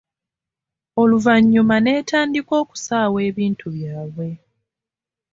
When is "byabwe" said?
3.75-4.29